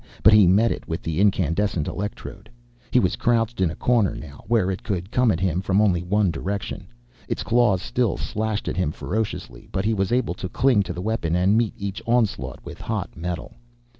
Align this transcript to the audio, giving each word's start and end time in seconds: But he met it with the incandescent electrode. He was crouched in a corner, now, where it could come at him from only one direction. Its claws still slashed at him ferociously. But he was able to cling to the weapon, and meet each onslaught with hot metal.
But 0.23 0.33
he 0.33 0.47
met 0.47 0.71
it 0.71 0.87
with 0.87 1.03
the 1.03 1.19
incandescent 1.19 1.87
electrode. 1.87 2.49
He 2.89 2.99
was 2.99 3.15
crouched 3.15 3.61
in 3.61 3.69
a 3.69 3.75
corner, 3.75 4.15
now, 4.15 4.43
where 4.47 4.71
it 4.71 4.81
could 4.81 5.11
come 5.11 5.29
at 5.29 5.39
him 5.39 5.61
from 5.61 5.79
only 5.79 6.01
one 6.01 6.31
direction. 6.31 6.87
Its 7.27 7.43
claws 7.43 7.83
still 7.83 8.17
slashed 8.17 8.67
at 8.67 8.77
him 8.77 8.91
ferociously. 8.91 9.69
But 9.71 9.85
he 9.85 9.93
was 9.93 10.11
able 10.11 10.33
to 10.41 10.49
cling 10.49 10.81
to 10.89 10.93
the 10.93 11.03
weapon, 11.05 11.35
and 11.35 11.55
meet 11.55 11.75
each 11.77 12.01
onslaught 12.07 12.65
with 12.65 12.81
hot 12.81 13.15
metal. 13.15 13.53